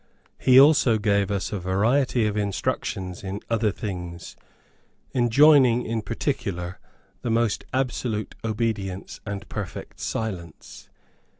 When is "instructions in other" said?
2.35-3.71